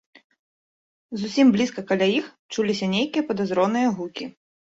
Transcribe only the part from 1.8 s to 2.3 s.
каля іх